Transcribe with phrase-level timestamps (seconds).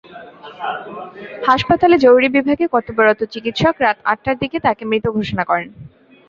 [1.47, 5.69] হাসপাতালে জরুরি বিভাগে কর্তব্যরত চিকিৎসক রাত আটটার দিকে তাঁকে মৃত ঘোষণা করেন।